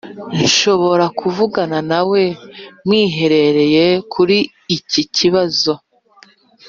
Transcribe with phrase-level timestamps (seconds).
[0.43, 2.21] nshobora kuvugana nawe
[2.85, 4.37] mwiherereye kuri
[4.77, 5.73] iki kibazo?